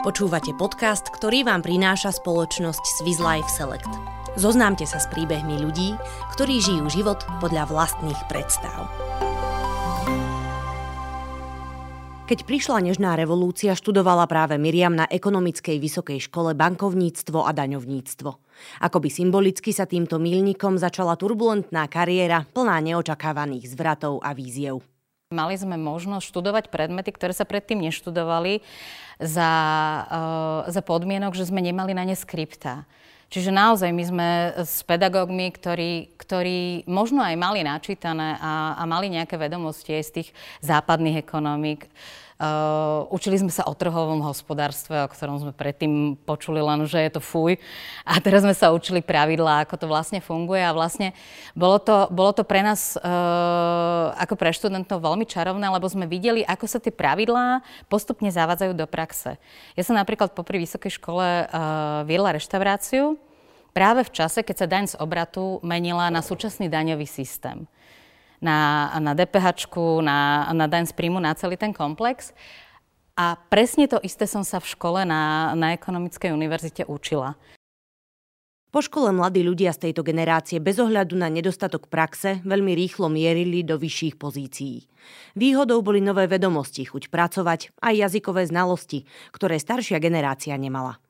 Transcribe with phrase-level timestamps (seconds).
[0.00, 3.92] Počúvate podcast, ktorý vám prináša spoločnosť Swiss Life Select.
[4.32, 5.92] Zoznámte sa s príbehmi ľudí,
[6.32, 8.88] ktorí žijú život podľa vlastných predstav.
[12.24, 18.30] Keď prišla nežná revolúcia, študovala práve Miriam na ekonomickej vysokej škole bankovníctvo a daňovníctvo.
[18.80, 24.80] Akoby symbolicky sa týmto milníkom začala turbulentná kariéra plná neočakávaných zvratov a víziev.
[25.30, 28.66] Mali sme možnosť študovať predmety, ktoré sa predtým neštudovali
[29.22, 29.52] za,
[30.10, 32.82] uh, za podmienok, že sme nemali na ne skripta.
[33.30, 39.06] Čiže naozaj my sme s pedagógmi, ktorí, ktorí možno aj mali načítané a, a mali
[39.06, 40.28] nejaké vedomosti aj z tých
[40.66, 41.86] západných ekonomík,
[43.12, 47.20] učili sme sa o trhovom hospodárstve, o ktorom sme predtým počuli len, že je to
[47.20, 47.60] fuj.
[48.08, 50.64] A teraz sme sa učili pravidlá, ako to vlastne funguje.
[50.64, 51.12] A vlastne
[51.52, 56.40] bolo to, bolo to pre nás uh, ako pre študentov veľmi čarovné, lebo sme videli,
[56.40, 57.60] ako sa tie pravidlá
[57.92, 59.36] postupne zavádzajú do praxe.
[59.76, 63.20] Ja som napríklad popri vysokej škole uh, viedla reštauráciu
[63.76, 67.68] práve v čase, keď sa daň z obratu menila na súčasný daňový systém
[68.40, 69.68] na, na DPH,
[70.00, 72.32] na, na daň z príjmu, na celý ten komplex.
[73.20, 77.36] A presne to isté som sa v škole na, na Ekonomickej univerzite učila.
[78.70, 83.66] Po škole mladí ľudia z tejto generácie bez ohľadu na nedostatok praxe veľmi rýchlo mierili
[83.66, 84.86] do vyšších pozícií.
[85.34, 91.02] Výhodou boli nové vedomosti, chuť pracovať aj jazykové znalosti, ktoré staršia generácia nemala.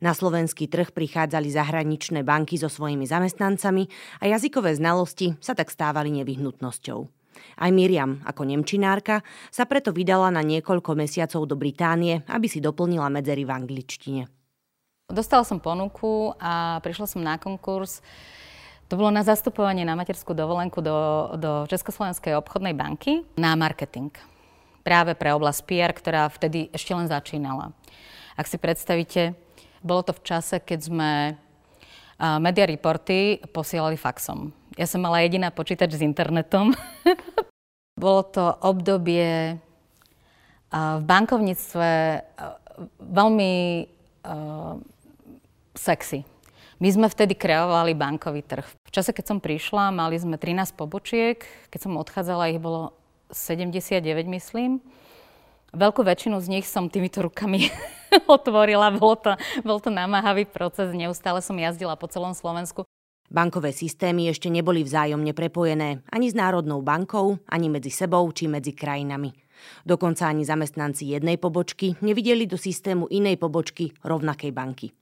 [0.00, 3.88] Na slovenský trh prichádzali zahraničné banky so svojimi zamestnancami
[4.20, 7.22] a jazykové znalosti sa tak stávali nevyhnutnosťou.
[7.58, 13.08] Aj Miriam, ako nemčinárka, sa preto vydala na niekoľko mesiacov do Británie, aby si doplnila
[13.08, 14.22] medzery v angličtine.
[15.12, 18.00] Dostala som ponuku a prišla som na konkurs.
[18.88, 24.12] To bolo na zastupovanie na materskú dovolenku do, do Československej obchodnej banky na marketing.
[24.84, 27.72] Práve pre oblasť PR, ktorá vtedy ešte len začínala.
[28.34, 29.36] Ak si predstavíte,
[29.82, 31.10] bolo to v čase, keď sme
[32.38, 34.54] media reporty posielali faxom.
[34.78, 36.72] Ja som mala jediná počítač s internetom.
[38.02, 39.60] Bolo to obdobie
[40.72, 41.90] v bankovníctve
[43.04, 43.52] veľmi
[45.76, 46.24] sexy.
[46.82, 48.66] My sme vtedy kreovali bankový trh.
[48.66, 51.38] V čase, keď som prišla, mali sme 13 pobočiek.
[51.70, 52.96] Keď som odchádzala, ich bolo
[53.30, 54.02] 79,
[54.34, 54.82] myslím.
[55.72, 57.72] Veľkú väčšinu z nich som týmito rukami
[58.28, 58.92] otvorila.
[58.92, 59.32] Bol to,
[59.64, 62.84] bol to namáhavý proces, neustále som jazdila po celom Slovensku.
[63.32, 68.76] Bankové systémy ešte neboli vzájomne prepojené ani s Národnou bankou, ani medzi sebou či medzi
[68.76, 69.32] krajinami.
[69.88, 74.92] Dokonca ani zamestnanci jednej pobočky nevideli do systému inej pobočky rovnakej banky.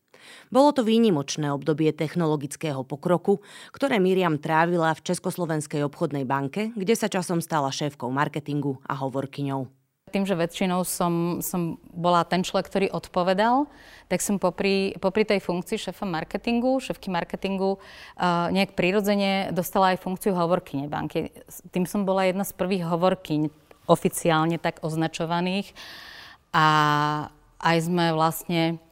[0.54, 3.42] Bolo to výnimočné obdobie technologického pokroku,
[3.74, 9.79] ktoré Miriam trávila v Československej obchodnej banke, kde sa časom stala šéfkou marketingu a hovorkyňou.
[10.10, 13.70] Tým, že väčšinou som, som bola ten človek, ktorý odpovedal,
[14.10, 20.02] tak som popri, popri tej funkcii šéfa marketingu, šéfky marketingu, uh, nejak prirodzene dostala aj
[20.02, 21.30] funkciu hovorkyne banky.
[21.70, 23.48] Tým som bola jedna z prvých hovorkyň
[23.86, 25.70] oficiálne tak označovaných.
[26.50, 26.66] A
[27.62, 28.82] aj sme vlastne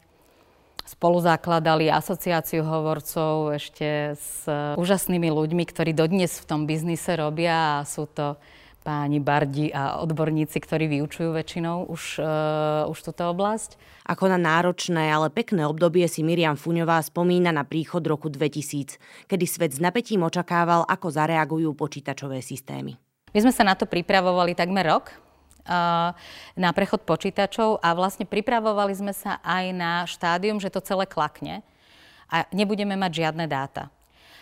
[0.89, 4.49] spolu zakladali asociáciu hovorcov ešte s
[4.81, 8.41] úžasnými ľuďmi, ktorí dodnes v tom biznise robia a sú to
[8.89, 13.77] páni bardi a odborníci, ktorí vyučujú väčšinou už, uh, už túto oblasť.
[14.09, 18.97] Ako na náročné, ale pekné obdobie si Miriam Fuňová spomína na príchod roku 2000,
[19.29, 22.97] kedy svet s napätím očakával, ako zareagujú počítačové systémy.
[23.37, 25.13] My sme sa na to pripravovali takmer rok,
[25.69, 26.17] uh,
[26.57, 31.61] na prechod počítačov a vlastne pripravovali sme sa aj na štádium, že to celé klakne
[32.33, 33.93] a nebudeme mať žiadne dáta.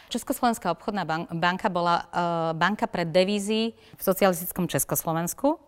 [0.06, 1.02] Československá obchodná
[1.34, 2.06] banka bola uh,
[2.54, 5.58] banka pre devízy v socialistickom Československu.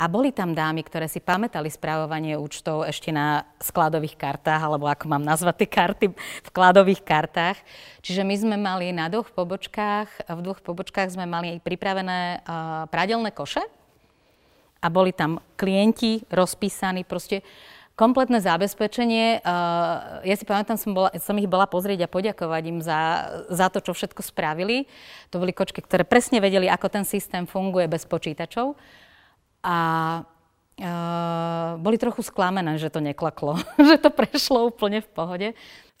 [0.00, 5.12] A boli tam dámy, ktoré si pamätali správovanie účtov ešte na skladových kartách, alebo ako
[5.12, 7.60] mám nazvať tie karty, v skladových kartách.
[8.00, 13.28] Čiže my sme mali na dvoch pobočkách, v dvoch pobočkách sme mali pripravené uh, pradelné
[13.28, 13.60] koše
[14.80, 17.44] a boli tam klienti rozpísaní, proste
[18.00, 19.44] kompletné zabezpečenie.
[19.44, 23.68] Uh, ja si pamätám, som, bola, som ich bola pozrieť a poďakovať im za, za
[23.68, 24.88] to, čo všetko spravili.
[25.28, 28.72] To boli kočky, ktoré presne vedeli, ako ten systém funguje bez počítačov.
[29.60, 29.76] A
[30.24, 33.60] uh, boli trochu sklamené, že to neklaklo,
[33.92, 35.48] že to prešlo úplne v pohode.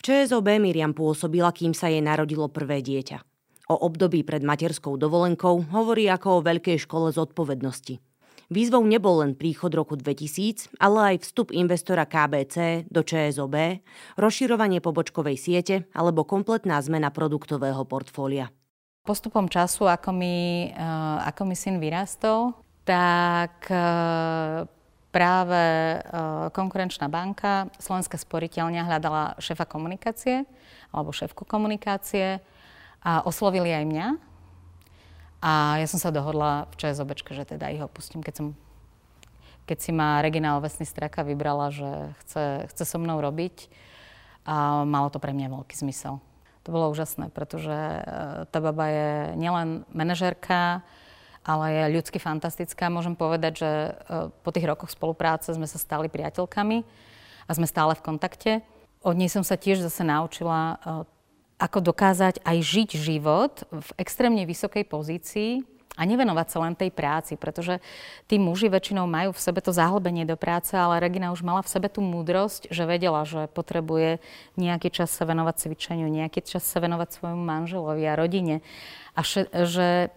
[0.00, 3.20] ČSOB Miriam pôsobila, kým sa jej narodilo prvé dieťa.
[3.68, 8.09] O období pred materskou dovolenkou hovorí ako o veľkej škole zodpovednosti.
[8.50, 13.78] Výzvou nebol len príchod roku 2000, ale aj vstup investora KBC do ČSOB,
[14.18, 18.50] rozširovanie pobočkovej siete alebo kompletná zmena produktového portfólia.
[19.06, 24.66] Postupom času, ako mi, uh, ako mi syn vyrastol, tak uh,
[25.14, 25.62] práve
[26.54, 30.46] konkurenčná banka, Slovenská sporiteľňa hľadala šéfa komunikácie
[30.94, 32.38] alebo šéfku komunikácie
[33.02, 34.29] a oslovili aj mňa.
[35.40, 38.46] A ja som sa dohodla v ČSOBčke, že teda ich opustím, keď som
[39.70, 41.86] keď si ma Regina Ovesný Straka vybrala, že
[42.26, 43.70] chce, chce so mnou robiť
[44.42, 46.18] a malo to pre mňa veľký zmysel.
[46.66, 48.02] To bolo úžasné, pretože e,
[48.50, 50.82] tá baba je nielen manažerka,
[51.46, 52.90] ale je ľudsky fantastická.
[52.90, 53.90] Môžem povedať, že e,
[54.42, 56.82] po tých rokoch spolupráce sme sa stali priateľkami
[57.46, 58.52] a sme stále v kontakte.
[59.06, 61.06] Od nej som sa tiež zase naučila, e,
[61.60, 65.50] ako dokázať aj žiť život v extrémne vysokej pozícii,
[66.00, 67.76] a nevenovať sa len tej práci, pretože
[68.24, 71.68] tí muži väčšinou majú v sebe to zahlbenie do práce, ale Regina už mala v
[71.68, 74.16] sebe tú múdrosť, že vedela, že potrebuje
[74.56, 78.64] nejaký čas sa venovať cvičeniu, nejaký čas sa venovať svojmu manželovi a rodine.
[79.12, 80.08] A že, že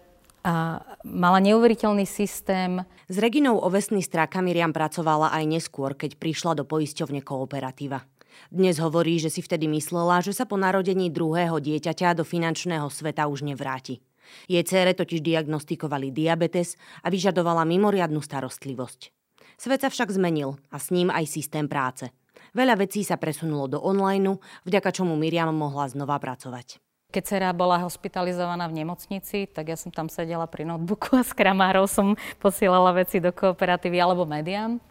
[0.44, 2.84] a mala neuveriteľný systém.
[3.08, 8.04] S Reginou Ovesný Stráka Miriam pracovala aj neskôr, keď prišla do poisťovne Kooperativa.
[8.50, 13.26] Dnes hovorí, že si vtedy myslela, že sa po narodení druhého dieťaťa do finančného sveta
[13.26, 14.00] už nevráti.
[14.48, 19.12] Jej cére totiž diagnostikovali diabetes a vyžadovala mimoriadnu starostlivosť.
[19.60, 22.10] Svet sa však zmenil a s ním aj systém práce.
[22.54, 26.78] Veľa vecí sa presunulo do online, vďaka čomu Miriam mohla znova pracovať.
[27.14, 31.30] Keď dcera bola hospitalizovaná v nemocnici, tak ja som tam sedela pri notebooku a s
[31.30, 34.82] kramárov som posielala veci do kooperatívy alebo médiám.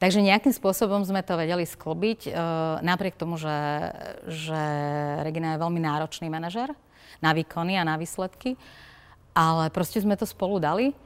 [0.00, 2.30] Takže nejakým spôsobom sme to vedeli sklbiť, e,
[2.80, 3.52] napriek tomu, že,
[4.24, 4.60] že
[5.20, 6.72] Regina je veľmi náročný manažer
[7.20, 8.56] na výkony a na výsledky.
[9.36, 10.96] Ale proste sme to spolu dali.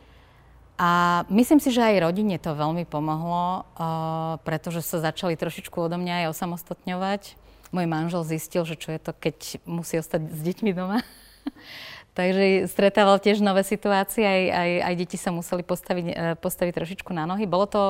[0.79, 5.95] A myslím si, že aj rodine to veľmi pomohlo, uh, pretože sa začali trošičku odo
[5.99, 7.23] mňa aj osamostatňovať.
[7.71, 11.07] Môj manžel zistil, že čo je to, keď musí ostať s deťmi doma.
[12.19, 17.11] Takže stretával tiež nové situácie, aj, aj, aj deti sa museli postaviť, uh, postaviť trošičku
[17.15, 17.47] na nohy.
[17.47, 17.83] Bolo to,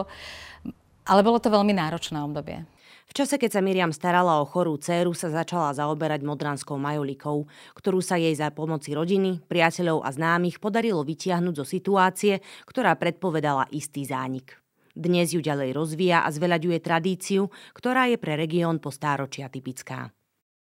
[1.04, 2.64] ale bolo to veľmi náročné obdobie.
[3.04, 7.44] V čase, keď sa Miriam starala o chorú dceru, sa začala zaoberať modranskou majolikou,
[7.76, 13.68] ktorú sa jej za pomoci rodiny, priateľov a známych podarilo vytiahnuť zo situácie, ktorá predpovedala
[13.76, 14.56] istý zánik.
[14.96, 20.14] Dnes ju ďalej rozvíja a zveľaďuje tradíciu, ktorá je pre región po stáročia typická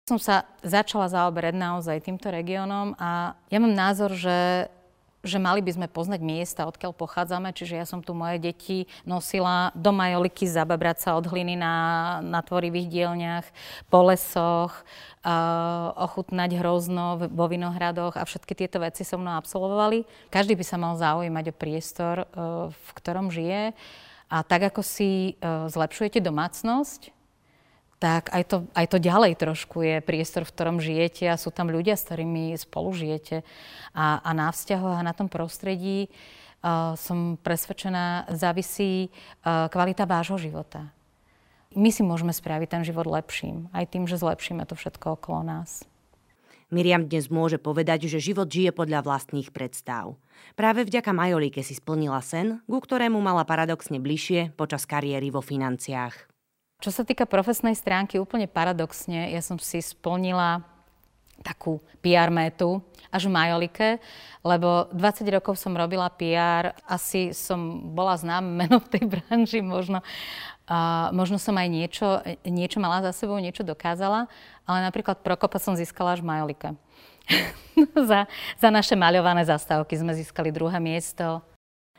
[0.08, 4.64] som sa začala zaoberať naozaj týmto regiónom a ja mám názor, že
[5.26, 9.74] že mali by sme poznať miesta, odkiaľ pochádzame, čiže ja som tu moje deti nosila
[9.74, 11.74] do majoliky zababrať sa od hliny na,
[12.22, 13.46] na tvorivých dielniach,
[13.90, 14.72] po lesoch,
[15.26, 20.06] uh, ochutnať hrozno vo vinohradoch a všetky tieto veci so mnou absolvovali.
[20.30, 23.74] Každý by sa mal zaujímať o priestor, uh, v ktorom žije.
[24.28, 27.17] A tak ako si uh, zlepšujete domácnosť,
[27.98, 31.66] tak aj to, aj to ďalej trošku je priestor, v ktorom žijete a sú tam
[31.66, 33.42] ľudia, s ktorými spolu žijete.
[33.90, 39.10] A, a na vzťahoch a na tom prostredí uh, som presvedčená, závisí
[39.42, 40.94] uh, kvalita vášho života.
[41.74, 45.84] My si môžeme spraviť ten život lepším, aj tým, že zlepšíme to všetko okolo nás.
[46.68, 50.20] Miriam dnes môže povedať, že život žije podľa vlastných predstav.
[50.52, 56.27] Práve vďaka Majolike si splnila sen, ku ktorému mala paradoxne bližšie počas kariéry vo financiách.
[56.78, 60.62] Čo sa týka profesnej stránky, úplne paradoxne, ja som si splnila
[61.42, 62.78] takú PR métu
[63.10, 63.88] až v Majolike,
[64.46, 70.06] lebo 20 rokov som robila PR, asi som bola známa meno v tej branži, možno,
[70.70, 74.30] uh, možno som aj niečo, niečo mala za sebou, niečo dokázala,
[74.62, 76.68] ale napríklad Prokopa som získala až v Majolike.
[78.10, 81.42] za, za naše maľované zastávky sme získali druhé miesto.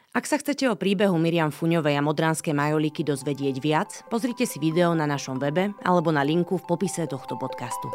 [0.09, 4.89] Ak sa chcete o príbehu Miriam Fuňovej a Modránskej majolíky dozvedieť viac, pozrite si video
[4.97, 7.93] na našom webe alebo na linku v popise tohto podcastu.